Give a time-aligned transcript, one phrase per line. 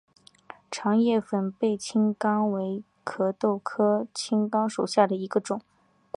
[0.71, 5.61] 长叶粉背青冈为壳斗科青冈属下的一个种。